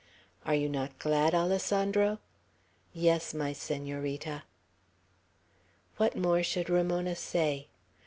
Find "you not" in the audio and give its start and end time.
0.55-0.97